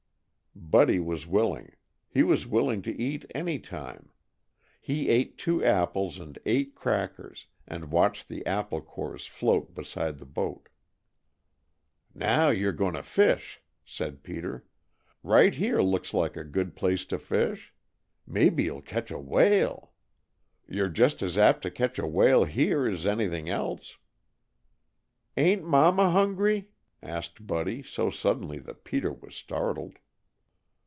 [0.53, 1.75] Buddy was willing.
[2.09, 4.09] He was willing to eat any time.
[4.81, 10.25] He ate two apples and eight crackers, and watched the apple cores float beside the
[10.25, 10.67] boat.
[12.13, 14.65] "Now, you 're going to fish," said Peter.
[15.23, 17.73] "Right here looks like a good place to fish.
[18.27, 19.91] Maybe you'll catch a whale.
[20.67, 23.97] You're just as apt to catch a whale here as anything else."
[25.35, 26.69] "Ain't Mama hungry?"
[27.01, 29.97] asked Buddy so suddenly that Peter was startled.